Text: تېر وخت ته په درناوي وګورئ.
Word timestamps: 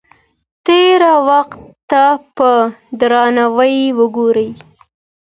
تېر 0.65 1.01
وخت 1.29 1.59
ته 1.89 2.03
په 2.35 2.49
درناوي 2.99 3.77
وګورئ. 3.99 4.49